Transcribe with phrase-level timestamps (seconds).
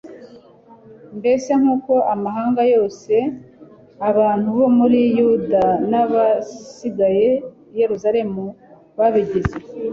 [1.17, 3.13] mbese nk'uko amahanga yose,
[4.09, 7.27] abantu bo muri yuda n'abasigaye
[7.73, 8.43] i yeruzalemu
[8.97, 9.55] babigize